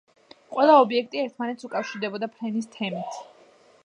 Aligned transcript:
ყველა 0.55 0.77
ობიექტი 0.85 1.19
ერთმანეთს 1.23 1.67
უკავშირდებოდა 1.69 2.31
ფრენის 2.39 2.71
თემით. 2.77 3.21